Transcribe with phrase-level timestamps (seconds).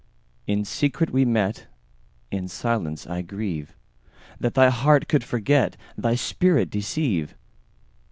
[0.47, 7.35] In secret we met:In silence I grieveThat thy heart could forget, Thy spirit deceive.